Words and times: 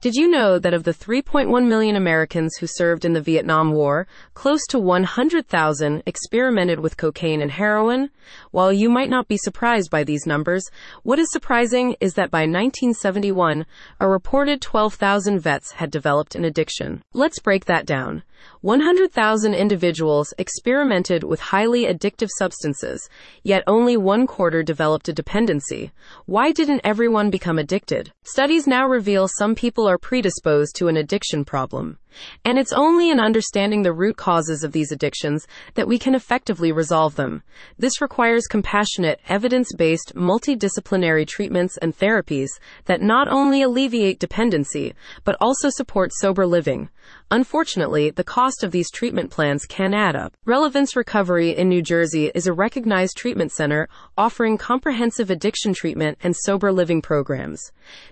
Did 0.00 0.14
you 0.14 0.28
know 0.28 0.58
that 0.58 0.72
of 0.72 0.84
the 0.84 0.94
3.1 0.94 1.68
million 1.68 1.94
Americans 1.94 2.56
who 2.56 2.66
served 2.66 3.04
in 3.04 3.12
the 3.12 3.20
Vietnam 3.20 3.72
War, 3.72 4.06
close 4.32 4.62
to 4.70 4.78
100,000 4.78 6.02
experimented 6.06 6.80
with 6.80 6.96
cocaine 6.96 7.42
and 7.42 7.50
heroin? 7.50 8.08
While 8.50 8.72
you 8.72 8.88
might 8.88 9.10
not 9.10 9.28
be 9.28 9.36
surprised 9.36 9.90
by 9.90 10.04
these 10.04 10.24
numbers, 10.24 10.64
what 11.02 11.18
is 11.18 11.30
surprising 11.30 11.96
is 12.00 12.14
that 12.14 12.30
by 12.30 12.46
1971, 12.46 13.66
a 14.00 14.08
reported 14.08 14.62
12,000 14.62 15.38
vets 15.38 15.72
had 15.72 15.90
developed 15.90 16.34
an 16.34 16.46
addiction. 16.46 17.02
Let's 17.12 17.38
break 17.38 17.66
that 17.66 17.84
down. 17.84 18.22
100,000 18.62 19.54
individuals 19.54 20.34
experimented 20.38 21.24
with 21.24 21.40
highly 21.40 21.86
addictive 21.86 22.28
substances, 22.38 23.08
yet 23.42 23.62
only 23.66 23.96
one 23.96 24.26
quarter 24.26 24.62
developed 24.62 25.08
a 25.08 25.12
dependency. 25.12 25.92
Why 26.26 26.52
didn't 26.52 26.82
everyone 26.84 27.30
become 27.30 27.58
addicted? 27.58 28.12
Studies 28.24 28.66
now 28.66 28.86
reveal 28.86 29.28
some 29.28 29.54
people 29.54 29.88
are 29.88 29.98
predisposed 29.98 30.76
to 30.76 30.88
an 30.88 30.96
addiction 30.96 31.44
problem. 31.44 31.98
And 32.44 32.58
it's 32.58 32.72
only 32.72 33.10
in 33.10 33.20
understanding 33.20 33.82
the 33.82 33.92
root 33.92 34.16
causes 34.16 34.64
of 34.64 34.72
these 34.72 34.92
addictions 34.92 35.46
that 35.74 35.88
we 35.88 35.98
can 35.98 36.14
effectively 36.14 36.72
resolve 36.72 37.16
them. 37.16 37.42
This 37.78 38.00
requires 38.00 38.46
compassionate, 38.46 39.20
evidence 39.28 39.72
based, 39.76 40.14
multidisciplinary 40.14 41.26
treatments 41.26 41.76
and 41.76 41.96
therapies 41.96 42.48
that 42.86 43.02
not 43.02 43.28
only 43.28 43.62
alleviate 43.62 44.18
dependency, 44.18 44.94
but 45.24 45.36
also 45.40 45.68
support 45.70 46.10
sober 46.14 46.46
living. 46.46 46.88
Unfortunately, 47.30 48.10
the 48.10 48.24
cost 48.24 48.64
of 48.64 48.72
these 48.72 48.90
treatment 48.90 49.30
plans 49.30 49.64
can 49.64 49.94
add 49.94 50.16
up. 50.16 50.32
Relevance 50.44 50.96
Recovery 50.96 51.56
in 51.56 51.68
New 51.68 51.82
Jersey 51.82 52.30
is 52.34 52.46
a 52.46 52.52
recognized 52.52 53.16
treatment 53.16 53.52
center 53.52 53.88
offering 54.18 54.58
comprehensive 54.58 55.30
addiction 55.30 55.72
treatment 55.72 56.18
and 56.22 56.34
sober 56.36 56.72
living 56.72 57.00
programs. 57.00 57.60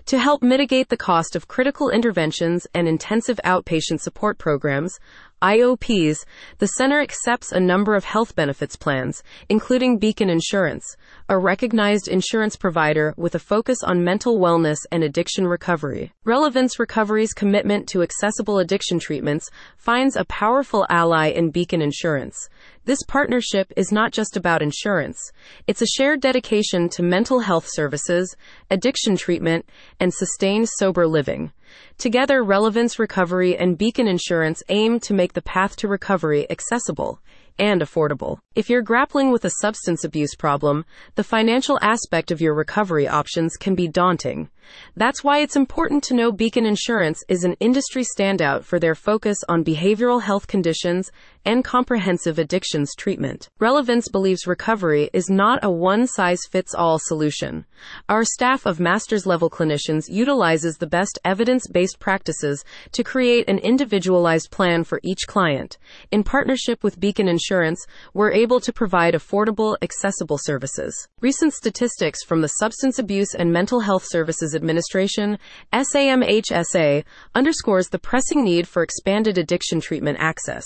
To 0.05 0.19
help 0.19 0.41
mitigate 0.41 0.89
the 0.89 0.97
cost 0.97 1.35
of 1.35 1.47
critical 1.47 1.89
interventions 1.89 2.65
and 2.73 2.87
intensive 2.87 3.39
outpatient 3.43 3.88
support 3.97 4.37
programs, 4.37 4.99
IOPs, 5.41 6.25
the 6.57 6.67
center 6.67 6.99
accepts 6.99 7.53
a 7.53 7.61
number 7.61 7.95
of 7.95 8.03
health 8.03 8.35
benefits 8.35 8.75
plans, 8.75 9.23
including 9.47 9.97
Beacon 9.97 10.29
Insurance, 10.29 10.97
a 11.29 11.37
recognized 11.37 12.09
insurance 12.09 12.57
provider 12.57 13.13
with 13.15 13.35
a 13.35 13.39
focus 13.39 13.81
on 13.81 14.03
mental 14.03 14.37
wellness 14.37 14.79
and 14.91 15.01
addiction 15.01 15.47
recovery. 15.47 16.11
Relevance 16.25 16.77
Recovery's 16.77 17.31
commitment 17.31 17.87
to 17.87 18.01
accessible 18.01 18.59
addiction 18.59 18.99
treatments 18.99 19.49
finds 19.77 20.17
a 20.17 20.25
powerful 20.25 20.85
ally 20.89 21.27
in 21.27 21.51
Beacon 21.51 21.81
Insurance. 21.81 22.49
This 22.89 23.03
partnership 23.03 23.71
is 23.77 23.91
not 23.91 24.11
just 24.11 24.35
about 24.35 24.63
insurance, 24.63 25.31
it's 25.67 25.83
a 25.83 25.85
shared 25.85 26.21
dedication 26.21 26.89
to 26.89 27.03
mental 27.03 27.41
health 27.41 27.67
services, 27.69 28.35
addiction 28.71 29.15
treatment, 29.15 29.69
and 29.99 30.11
sustained 30.11 30.69
sober 30.69 31.05
living. 31.05 31.51
Together, 31.99 32.43
Relevance 32.43 32.97
Recovery 32.97 33.55
and 33.55 33.77
Beacon 33.77 34.07
Insurance 34.07 34.63
aim 34.69 34.99
to 35.01 35.13
make 35.13 35.33
the 35.33 35.41
path 35.43 35.75
to 35.75 35.87
recovery 35.87 36.49
accessible 36.49 37.21
and 37.59 37.81
affordable. 37.81 38.39
If 38.55 38.71
you're 38.71 38.81
grappling 38.81 39.31
with 39.31 39.45
a 39.45 39.51
substance 39.61 40.03
abuse 40.03 40.33
problem, 40.33 40.83
the 41.13 41.23
financial 41.23 41.77
aspect 41.83 42.31
of 42.31 42.41
your 42.41 42.55
recovery 42.55 43.07
options 43.07 43.55
can 43.55 43.75
be 43.75 43.87
daunting. 43.87 44.49
That's 44.95 45.23
why 45.23 45.39
it's 45.39 45.55
important 45.55 46.03
to 46.05 46.13
know 46.13 46.31
Beacon 46.31 46.65
Insurance 46.65 47.23
is 47.27 47.43
an 47.43 47.55
industry 47.59 48.03
standout 48.03 48.63
for 48.63 48.79
their 48.79 48.95
focus 48.95 49.37
on 49.47 49.63
behavioral 49.63 50.21
health 50.21 50.47
conditions 50.47 51.11
and 51.45 51.63
comprehensive 51.63 52.37
addictions 52.37 52.93
treatment. 52.95 53.49
Relevance 53.59 54.09
believes 54.09 54.45
recovery 54.45 55.09
is 55.13 55.29
not 55.29 55.59
a 55.63 55.71
one 55.71 56.05
size 56.05 56.41
fits 56.51 56.75
all 56.75 56.99
solution. 56.99 57.65
Our 58.09 58.23
staff 58.23 58.65
of 58.65 58.79
master's 58.79 59.25
level 59.25 59.49
clinicians 59.49 60.03
utilizes 60.09 60.77
the 60.77 60.87
best 60.87 61.17
evidence 61.23 61.65
based 61.67 61.99
practices 61.99 62.63
to 62.91 63.03
create 63.03 63.49
an 63.49 63.59
individualized 63.59 64.51
plan 64.51 64.83
for 64.83 64.99
each 65.03 65.27
client. 65.27 65.77
In 66.11 66.23
partnership 66.23 66.83
with 66.83 66.99
Beacon 66.99 67.27
Insurance, 67.27 67.85
we're 68.13 68.31
able 68.31 68.59
to 68.59 68.73
provide 68.73 69.13
affordable, 69.13 69.77
accessible 69.81 70.37
services. 70.37 71.07
Recent 71.21 71.53
statistics 71.53 72.23
from 72.23 72.41
the 72.41 72.47
Substance 72.47 72.99
Abuse 72.99 73.33
and 73.33 73.51
Mental 73.51 73.79
Health 73.79 74.05
Services 74.05 74.53
Administration, 74.59 75.39
SAMHSA, 75.73 77.03
underscores 77.33 77.87
the 77.87 77.99
pressing 77.99 78.43
need 78.43 78.67
for 78.67 78.83
expanded 78.83 79.37
addiction 79.37 79.79
treatment 79.79 80.17
access. 80.19 80.65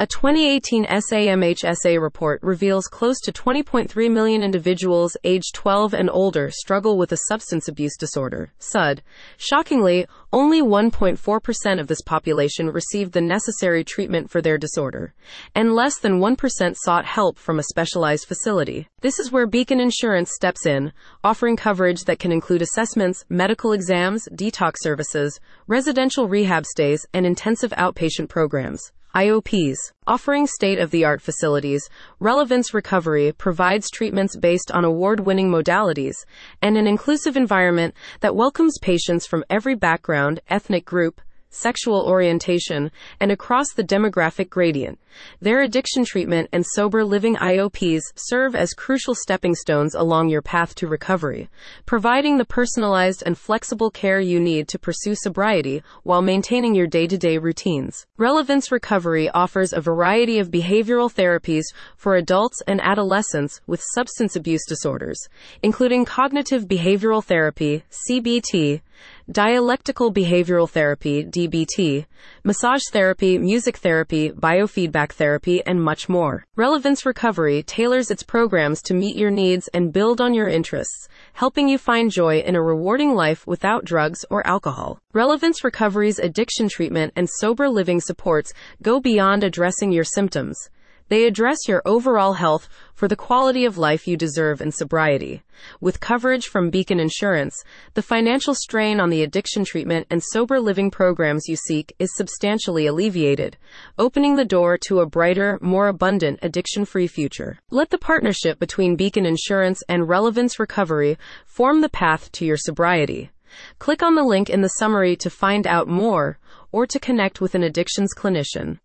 A 0.00 0.06
2018 0.06 0.84
SAMHSA 0.84 2.00
report 2.00 2.40
reveals 2.40 2.86
close 2.86 3.18
to 3.18 3.32
20.3 3.32 4.08
million 4.08 4.44
individuals 4.44 5.16
aged 5.24 5.56
12 5.56 5.92
and 5.92 6.08
older 6.08 6.52
struggle 6.52 6.96
with 6.96 7.10
a 7.10 7.18
substance 7.26 7.66
abuse 7.66 7.96
disorder, 7.96 8.52
SUD. 8.60 9.02
Shockingly, 9.38 10.06
only 10.32 10.62
1.4% 10.62 11.80
of 11.80 11.88
this 11.88 12.00
population 12.02 12.70
received 12.70 13.10
the 13.10 13.20
necessary 13.20 13.82
treatment 13.82 14.30
for 14.30 14.40
their 14.40 14.56
disorder, 14.56 15.14
and 15.56 15.74
less 15.74 15.98
than 15.98 16.20
1% 16.20 16.76
sought 16.76 17.04
help 17.04 17.36
from 17.36 17.58
a 17.58 17.64
specialized 17.64 18.28
facility. 18.28 18.86
This 19.00 19.18
is 19.18 19.32
where 19.32 19.48
Beacon 19.48 19.80
Insurance 19.80 20.30
steps 20.32 20.64
in, 20.64 20.92
offering 21.24 21.56
coverage 21.56 22.04
that 22.04 22.20
can 22.20 22.30
include 22.30 22.62
assessments, 22.62 23.24
medical 23.28 23.72
exams, 23.72 24.28
detox 24.32 24.74
services, 24.76 25.40
residential 25.66 26.28
rehab 26.28 26.66
stays, 26.66 27.04
and 27.12 27.26
intensive 27.26 27.72
outpatient 27.72 28.28
programs. 28.28 28.92
IOPs, 29.14 29.76
offering 30.06 30.46
state 30.46 30.78
of 30.78 30.90
the 30.90 31.04
art 31.04 31.22
facilities, 31.22 31.88
Relevance 32.20 32.74
Recovery 32.74 33.32
provides 33.32 33.90
treatments 33.90 34.36
based 34.36 34.70
on 34.70 34.84
award 34.84 35.20
winning 35.20 35.50
modalities 35.50 36.14
and 36.60 36.76
an 36.76 36.86
inclusive 36.86 37.36
environment 37.36 37.94
that 38.20 38.36
welcomes 38.36 38.78
patients 38.82 39.26
from 39.26 39.44
every 39.48 39.74
background, 39.74 40.40
ethnic 40.50 40.84
group, 40.84 41.22
sexual 41.50 42.04
orientation, 42.06 42.90
and 43.20 43.30
across 43.30 43.72
the 43.72 43.84
demographic 43.84 44.50
gradient. 44.50 44.98
Their 45.40 45.62
addiction 45.62 46.04
treatment 46.04 46.48
and 46.52 46.64
sober 46.64 47.04
living 47.04 47.36
IOPs 47.36 48.02
serve 48.14 48.54
as 48.54 48.72
crucial 48.72 49.14
stepping 49.14 49.54
stones 49.54 49.94
along 49.94 50.28
your 50.28 50.42
path 50.42 50.74
to 50.76 50.86
recovery, 50.86 51.48
providing 51.86 52.38
the 52.38 52.44
personalized 52.44 53.22
and 53.26 53.36
flexible 53.36 53.90
care 53.90 54.20
you 54.20 54.38
need 54.38 54.68
to 54.68 54.78
pursue 54.78 55.14
sobriety 55.14 55.82
while 56.02 56.22
maintaining 56.22 56.74
your 56.74 56.86
day 56.86 57.06
to 57.06 57.18
day 57.18 57.38
routines. 57.38 58.06
Relevance 58.16 58.70
Recovery 58.70 59.28
offers 59.30 59.72
a 59.72 59.80
variety 59.80 60.38
of 60.38 60.50
behavioral 60.50 61.12
therapies 61.12 61.64
for 61.96 62.14
adults 62.14 62.62
and 62.66 62.80
adolescents 62.80 63.60
with 63.66 63.82
substance 63.92 64.36
abuse 64.36 64.64
disorders, 64.66 65.28
including 65.62 66.04
cognitive 66.04 66.66
behavioral 66.66 67.24
therapy, 67.24 67.82
CBT, 68.08 68.82
dialectical 69.30 70.12
behavioral 70.12 70.68
therapy, 70.68 71.24
DBT, 71.24 72.06
massage 72.44 72.82
therapy, 72.90 73.38
music 73.38 73.76
therapy, 73.76 74.30
biofeedback 74.30 75.12
therapy, 75.12 75.62
and 75.66 75.82
much 75.82 76.08
more. 76.08 76.44
Relevance 76.56 77.04
Recovery 77.04 77.62
tailors 77.62 78.10
its 78.10 78.22
programs 78.22 78.80
to 78.82 78.94
meet 78.94 79.16
your 79.16 79.30
needs 79.30 79.68
and 79.68 79.92
build 79.92 80.20
on 80.20 80.34
your 80.34 80.48
interests, 80.48 81.08
helping 81.34 81.68
you 81.68 81.78
find 81.78 82.10
joy 82.10 82.38
in 82.38 82.56
a 82.56 82.62
rewarding 82.62 83.14
life 83.14 83.46
without 83.46 83.84
drugs 83.84 84.24
or 84.30 84.46
alcohol. 84.46 84.98
Relevance 85.12 85.62
Recovery's 85.62 86.18
addiction 86.18 86.68
treatment 86.68 87.12
and 87.16 87.28
sober 87.28 87.68
living 87.68 88.00
supports 88.00 88.52
go 88.82 89.00
beyond 89.00 89.44
addressing 89.44 89.92
your 89.92 90.04
symptoms. 90.04 90.70
They 91.08 91.24
address 91.24 91.66
your 91.66 91.82
overall 91.86 92.34
health 92.34 92.68
for 92.94 93.08
the 93.08 93.16
quality 93.16 93.64
of 93.64 93.78
life 93.78 94.06
you 94.06 94.16
deserve 94.16 94.60
in 94.60 94.72
sobriety. 94.72 95.42
With 95.80 96.00
coverage 96.00 96.46
from 96.46 96.68
Beacon 96.68 97.00
Insurance, 97.00 97.54
the 97.94 98.02
financial 98.02 98.54
strain 98.54 99.00
on 99.00 99.08
the 99.08 99.22
addiction 99.22 99.64
treatment 99.64 100.06
and 100.10 100.22
sober 100.22 100.60
living 100.60 100.90
programs 100.90 101.48
you 101.48 101.56
seek 101.56 101.94
is 101.98 102.14
substantially 102.14 102.86
alleviated, 102.86 103.56
opening 103.98 104.36
the 104.36 104.44
door 104.44 104.76
to 104.86 105.00
a 105.00 105.06
brighter, 105.06 105.58
more 105.62 105.88
abundant 105.88 106.40
addiction 106.42 106.84
free 106.84 107.06
future. 107.06 107.58
Let 107.70 107.88
the 107.88 107.98
partnership 107.98 108.58
between 108.58 108.96
Beacon 108.96 109.24
Insurance 109.24 109.82
and 109.88 110.08
Relevance 110.08 110.60
Recovery 110.60 111.16
form 111.46 111.80
the 111.80 111.88
path 111.88 112.30
to 112.32 112.44
your 112.44 112.58
sobriety. 112.58 113.30
Click 113.78 114.02
on 114.02 114.14
the 114.14 114.22
link 114.22 114.50
in 114.50 114.60
the 114.60 114.68
summary 114.68 115.16
to 115.16 115.30
find 115.30 115.66
out 115.66 115.88
more 115.88 116.38
or 116.70 116.86
to 116.86 117.00
connect 117.00 117.40
with 117.40 117.54
an 117.54 117.62
addictions 117.62 118.12
clinician. 118.14 118.76